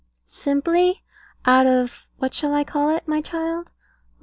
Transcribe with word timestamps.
Simply 0.29 1.03
out 1.45 1.67
of 1.67 2.09
what 2.17 2.33
shall 2.33 2.55
I 2.55 2.63
call 2.63 2.89
it, 2.89 3.07
my 3.07 3.21
child? 3.21 3.69